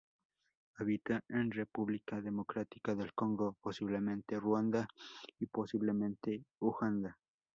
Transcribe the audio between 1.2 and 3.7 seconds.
en República Democrática del Congo,